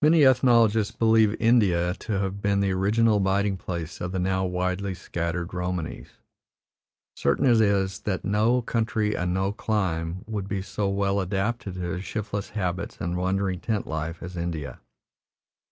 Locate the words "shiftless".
12.00-12.50